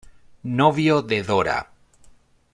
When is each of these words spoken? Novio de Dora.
Novio 0.59 1.03
de 1.09 1.21
Dora. 1.21 1.59